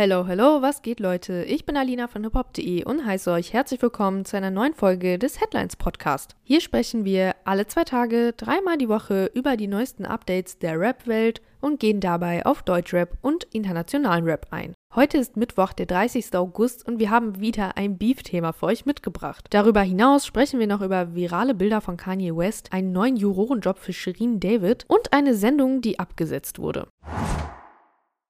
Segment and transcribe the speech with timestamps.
[0.00, 1.42] Hello, hello, was geht, Leute?
[1.42, 5.40] Ich bin Alina von hiphop.de und heiße euch herzlich willkommen zu einer neuen Folge des
[5.40, 6.36] Headlines Podcast.
[6.44, 11.42] Hier sprechen wir alle zwei Tage, dreimal die Woche über die neuesten Updates der Rap-Welt
[11.60, 14.72] und gehen dabei auf Deutschrap und internationalen Rap ein.
[14.94, 16.32] Heute ist Mittwoch, der 30.
[16.36, 19.46] August und wir haben wieder ein Beef-Thema für euch mitgebracht.
[19.50, 23.92] Darüber hinaus sprechen wir noch über virale Bilder von Kanye West, einen neuen Jurorenjob für
[23.92, 26.86] Shirin David und eine Sendung, die abgesetzt wurde.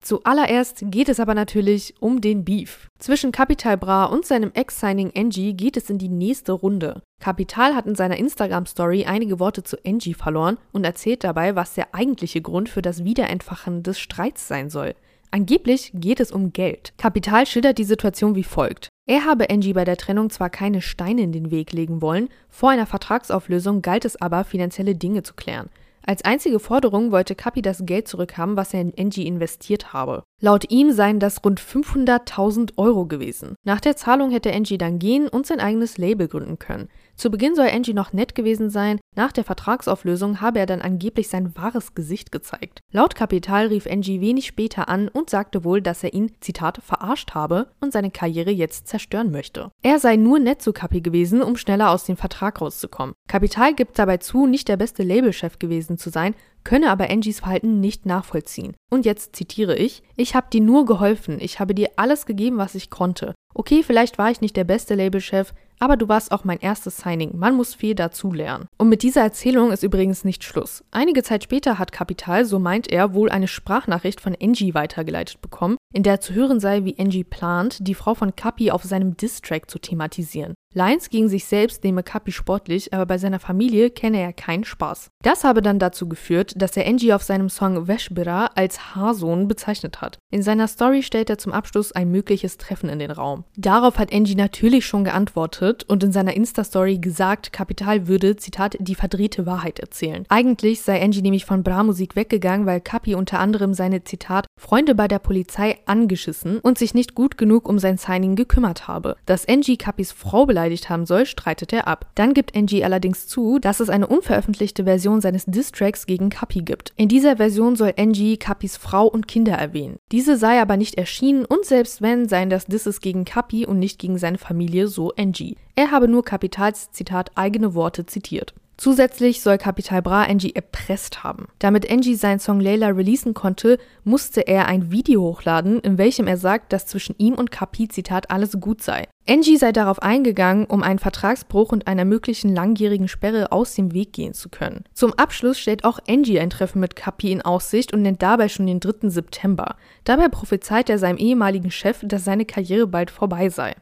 [0.08, 2.88] Zuallererst geht es aber natürlich um den Beef.
[2.98, 7.02] Zwischen Capital Bra und seinem Ex-Signing Angie geht es in die nächste Runde.
[7.20, 11.94] Capital hat in seiner Instagram-Story einige Worte zu Angie verloren und erzählt dabei, was der
[11.94, 14.94] eigentliche Grund für das Wiederentfachen des Streits sein soll.
[15.30, 16.94] Angeblich geht es um Geld.
[16.96, 18.88] Capital schildert die Situation wie folgt.
[19.06, 22.70] Er habe Angie bei der Trennung zwar keine Steine in den Weg legen wollen, vor
[22.70, 25.68] einer Vertragsauflösung galt es aber, finanzielle Dinge zu klären.
[26.08, 30.24] Als einzige Forderung wollte Kapi das Geld zurückhaben, was er in Angie investiert habe.
[30.40, 33.56] Laut ihm seien das rund 500.000 Euro gewesen.
[33.64, 36.88] Nach der Zahlung hätte Angie dann gehen und sein eigenes Label gründen können.
[37.16, 41.28] Zu Beginn soll Angie noch nett gewesen sein, nach der Vertragsauflösung habe er dann angeblich
[41.28, 42.78] sein wahres Gesicht gezeigt.
[42.92, 47.34] Laut Kapital rief Angie wenig später an und sagte wohl, dass er ihn, Zitat, verarscht
[47.34, 49.72] habe und seine Karriere jetzt zerstören möchte.
[49.82, 53.16] Er sei nur nett zu Kapi gewesen, um schneller aus dem Vertrag rauszukommen.
[53.26, 56.36] Kapital gibt dabei zu, nicht der beste Labelchef gewesen zu sein,
[56.68, 58.76] könne aber Angies Verhalten nicht nachvollziehen.
[58.90, 62.74] Und jetzt zitiere ich, ich habe dir nur geholfen, ich habe dir alles gegeben, was
[62.74, 63.34] ich konnte.
[63.54, 67.36] Okay, vielleicht war ich nicht der beste Labelchef, aber du warst auch mein erstes Signing.
[67.36, 68.68] Man muss viel dazu lernen.
[68.78, 70.84] Und mit dieser Erzählung ist übrigens nicht Schluss.
[70.90, 75.76] Einige Zeit später hat Capital, so meint er, wohl eine Sprachnachricht von Angie weitergeleitet bekommen,
[75.92, 79.70] in der zu hören sei, wie Angie plant, die Frau von Capi auf seinem Distrack
[79.70, 80.54] zu thematisieren.
[80.74, 85.08] Lines gegen sich selbst nehme Capi sportlich, aber bei seiner Familie kenne er keinen Spaß.
[85.22, 90.02] Das habe dann dazu geführt, dass er Angie auf seinem Song Veshbira als Haarsohn bezeichnet
[90.02, 90.18] hat.
[90.30, 93.44] In seiner Story stellt er zum Abschluss ein mögliches Treffen in den Raum.
[93.56, 98.94] Darauf hat Angie natürlich schon geantwortet und in seiner Insta-Story gesagt, Kapital würde, Zitat, die
[98.94, 100.24] verdrehte Wahrheit erzählen.
[100.28, 105.08] Eigentlich sei Angie nämlich von Bra-Musik weggegangen, weil Capi unter anderem seine, Zitat, Freunde bei
[105.08, 109.16] der Polizei angeschissen und sich nicht gut genug um sein Signing gekümmert habe.
[109.26, 112.06] Dass Angie Capis Frau beleidigt haben soll, streitet er ab.
[112.14, 116.92] Dann gibt Angie allerdings zu, dass es eine unveröffentlichte Version seines Distracks gegen Capi gibt.
[116.96, 119.98] In dieser Version soll Angie Capis Frau und Kinder erwähnen.
[120.12, 123.98] Diese sei aber nicht erschienen und selbst wenn, seien das Disses gegen Capi und nicht
[123.98, 125.57] gegen seine Familie, so Angie.
[125.74, 128.54] Er habe nur Kapitals Zitat eigene Worte zitiert.
[128.78, 131.48] Zusätzlich soll Capital Bra Angie erpresst haben.
[131.58, 136.36] Damit Angie seinen Song Layla releasen konnte, musste er ein Video hochladen, in welchem er
[136.36, 139.08] sagt, dass zwischen ihm und Capi, Zitat, alles gut sei.
[139.28, 144.12] Angie sei darauf eingegangen, um einen Vertragsbruch und einer möglichen langjährigen Sperre aus dem Weg
[144.12, 144.84] gehen zu können.
[144.94, 148.68] Zum Abschluss stellt auch Angie ein Treffen mit Capi in Aussicht und nennt dabei schon
[148.68, 149.08] den 3.
[149.10, 149.74] September.
[150.04, 153.74] Dabei prophezeit er seinem ehemaligen Chef, dass seine Karriere bald vorbei sei.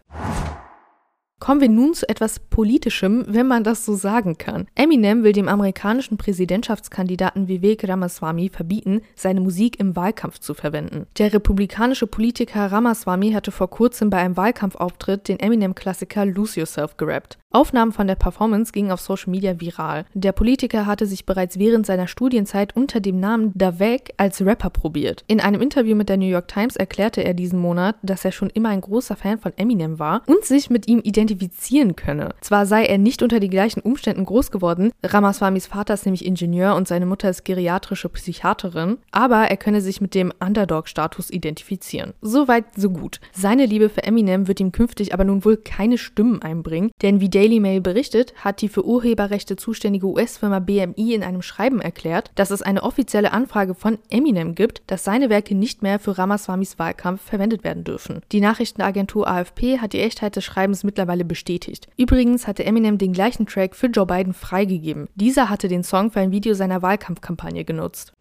[1.47, 4.67] Kommen wir nun zu etwas Politischem, wenn man das so sagen kann.
[4.75, 11.07] Eminem will dem amerikanischen Präsidentschaftskandidaten Vivek Ramaswamy verbieten, seine Musik im Wahlkampf zu verwenden.
[11.19, 17.39] Der republikanische Politiker Ramaswamy hatte vor kurzem bei einem Wahlkampfauftritt den Eminem-Klassiker Lose Yourself gerappt.
[17.57, 20.05] Aufnahmen von der Performance gingen auf Social Media viral.
[20.13, 25.25] Der Politiker hatte sich bereits während seiner Studienzeit unter dem Namen Davek als Rapper probiert.
[25.27, 28.51] In einem Interview mit der New York Times erklärte er diesen Monat, dass er schon
[28.51, 31.01] immer ein großer Fan von Eminem war und sich mit ihm
[31.37, 32.35] identifizieren könne.
[32.41, 36.75] Zwar sei er nicht unter den gleichen Umständen groß geworden, Ramaswamys Vater ist nämlich Ingenieur
[36.75, 42.15] und seine Mutter ist geriatrische Psychiaterin, aber er könne sich mit dem Underdog-Status identifizieren.
[42.21, 43.21] Soweit, so gut.
[43.33, 47.29] Seine Liebe für Eminem wird ihm künftig aber nun wohl keine Stimmen einbringen, denn wie
[47.29, 52.51] Daily Mail berichtet, hat die für Urheberrechte zuständige US-Firma BMI in einem Schreiben erklärt, dass
[52.51, 57.23] es eine offizielle Anfrage von Eminem gibt, dass seine Werke nicht mehr für Ramaswamis Wahlkampf
[57.23, 58.21] verwendet werden dürfen.
[58.33, 61.89] Die Nachrichtenagentur AFP hat die Echtheit des Schreibens mittlerweile bestätigt.
[61.97, 65.09] Übrigens hatte Eminem den gleichen Track für Joe Biden freigegeben.
[65.15, 68.13] Dieser hatte den Song für ein Video seiner Wahlkampfkampagne genutzt.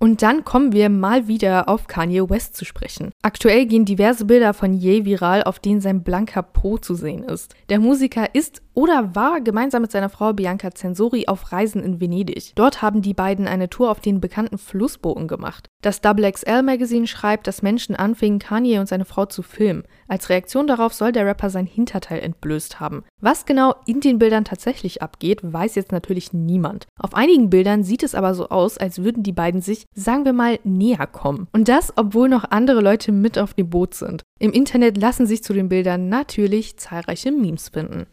[0.00, 3.12] Und dann kommen wir mal wieder auf Kanye West zu sprechen.
[3.22, 7.54] Aktuell gehen diverse Bilder von Ye viral, auf denen sein blanker Po zu sehen ist.
[7.70, 12.52] Der Musiker ist oder war gemeinsam mit seiner Frau Bianca Censori auf Reisen in Venedig.
[12.54, 15.70] Dort haben die beiden eine Tour auf den bekannten Flussbooten gemacht.
[15.80, 19.84] Das XXL Magazine schreibt, dass Menschen anfingen, Kanye und seine Frau zu filmen.
[20.08, 23.04] Als Reaktion darauf soll der Rapper sein Hinterteil entblößt haben.
[23.20, 26.86] Was genau in den Bildern tatsächlich abgeht, weiß jetzt natürlich niemand.
[26.98, 30.32] Auf einigen Bildern sieht es aber so aus, als würden die beiden sich, sagen wir
[30.32, 31.48] mal, näher kommen.
[31.52, 34.22] Und das, obwohl noch andere Leute mit auf dem Boot sind.
[34.38, 38.06] Im Internet lassen sich zu den Bildern natürlich zahlreiche Memes finden.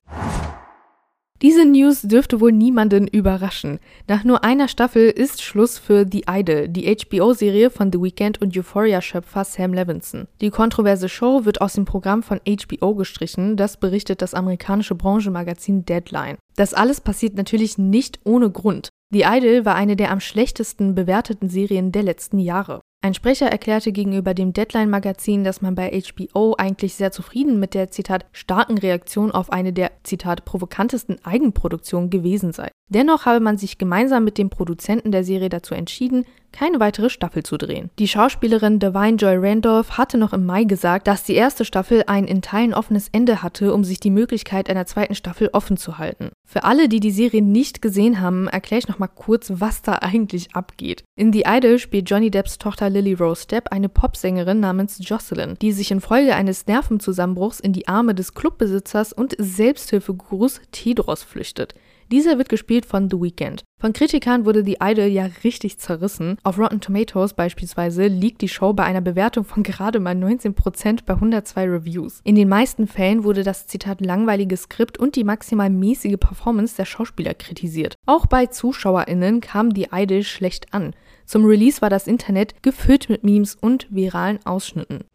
[1.42, 3.80] Diese News dürfte wohl niemanden überraschen.
[4.08, 8.56] Nach nur einer Staffel ist Schluss für The Idol, die HBO-Serie von The Weeknd und
[8.56, 10.28] Euphoria-Schöpfer Sam Levinson.
[10.40, 15.84] Die kontroverse Show wird aus dem Programm von HBO gestrichen, das berichtet das amerikanische Branchenmagazin
[15.84, 16.38] Deadline.
[16.58, 18.90] Das alles passiert natürlich nicht ohne Grund.
[19.12, 22.82] The Idol war eine der am schlechtesten bewerteten Serien der letzten Jahre.
[23.04, 27.90] Ein Sprecher erklärte gegenüber dem Deadline-Magazin, dass man bei HBO eigentlich sehr zufrieden mit der
[27.90, 32.70] Zitat starken Reaktion auf eine der Zitat provokantesten Eigenproduktionen gewesen sei.
[32.90, 37.44] Dennoch habe man sich gemeinsam mit dem Produzenten der Serie dazu entschieden, keine weitere Staffel
[37.44, 37.90] zu drehen.
[37.98, 42.26] Die Schauspielerin Divine Joy Randolph hatte noch im Mai gesagt, dass die erste Staffel ein
[42.26, 46.32] in Teilen offenes Ende hatte, um sich die Möglichkeit einer zweiten Staffel offen zu halten.
[46.46, 50.54] Für alle, die die Serie nicht gesehen haben, erkläre ich nochmal kurz, was da eigentlich
[50.54, 51.06] abgeht.
[51.16, 55.72] In The Idol spielt Johnny Depps Tochter Lily Rose Depp eine Popsängerin namens Jocelyn, die
[55.72, 61.74] sich infolge eines Nervenzusammenbruchs in die Arme des Clubbesitzers und Selbsthilfegurus Tedros flüchtet.
[62.12, 63.64] Dieser wird gespielt von The Weeknd.
[63.80, 66.38] Von Kritikern wurde The Idol ja richtig zerrissen.
[66.44, 71.14] Auf Rotten Tomatoes beispielsweise liegt die Show bei einer Bewertung von gerade mal 19% bei
[71.14, 72.20] 102 Reviews.
[72.26, 76.86] In den meisten Fällen wurde das Zitat langweilige Skript und die maximal mäßige Performance der
[76.86, 77.96] Schauspieler kritisiert.
[78.06, 80.94] Auch bei ZuschauerInnen kam The Idol schlecht an.
[81.32, 85.06] Zum Release war das Internet gefüllt mit Memes und viralen Ausschnitten.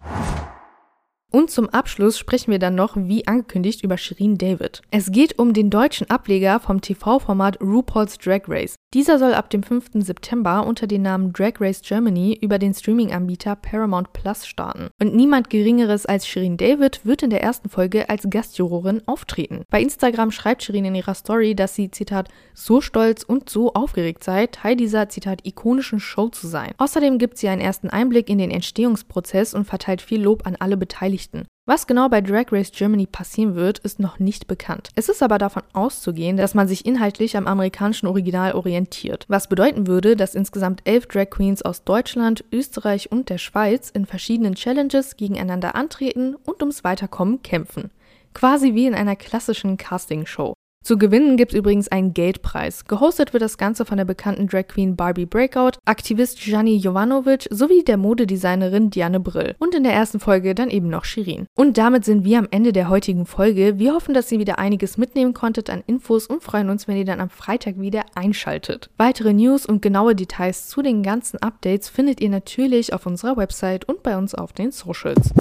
[1.31, 4.81] Und zum Abschluss sprechen wir dann noch, wie angekündigt, über Shirin David.
[4.91, 8.77] Es geht um den deutschen Ableger vom TV-Format RuPaul's Drag Race.
[8.95, 9.91] Dieser soll ab dem 5.
[9.95, 14.89] September unter dem Namen Drag Race Germany über den Streaming-Anbieter Paramount Plus starten.
[15.03, 19.65] Und niemand Geringeres als Shirin David wird in der ersten Folge als Gastjurorin auftreten.
[19.71, 24.23] Bei Instagram schreibt Shirin in ihrer Story, dass sie, Zitat, so stolz und so aufgeregt
[24.23, 26.73] sei, Teil dieser, Zitat, ikonischen Show zu sein.
[26.79, 30.77] Außerdem gibt sie einen ersten Einblick in den Entstehungsprozess und verteilt viel Lob an alle
[30.77, 31.47] Beteiligten.
[31.69, 34.91] Was genau bei Drag Race Germany passieren wird, ist noch nicht bekannt.
[34.95, 39.89] Es ist aber davon auszugehen, dass man sich inhaltlich am amerikanischen Original orientiert, was bedeuten
[39.89, 45.17] würde, dass insgesamt elf Drag Queens aus Deutschland, Österreich und der Schweiz in verschiedenen Challenges
[45.17, 47.91] gegeneinander antreten und ums Weiterkommen kämpfen.
[48.33, 50.55] Quasi wie in einer klassischen Castingshow.
[50.87, 52.85] Zu gewinnen gibt es übrigens einen Geldpreis.
[52.85, 57.83] Gehostet wird das Ganze von der bekannten Drag Queen Barbie Breakout, Aktivist Gianni Jovanovic sowie
[57.83, 59.57] der Modedesignerin Diane Brill.
[59.59, 61.49] Und in der ersten Folge dann eben noch Shirin.
[61.57, 63.81] Und damit sind wir am Ende der heutigen Folge.
[63.81, 67.05] Wir hoffen, dass ihr wieder einiges mitnehmen konntet an Infos und freuen uns, wenn ihr
[67.05, 68.89] dann am Freitag wieder einschaltet.
[68.97, 73.89] Weitere News und genaue Details zu den ganzen Updates findet ihr natürlich auf unserer Website
[73.89, 75.33] und bei uns auf den Socials.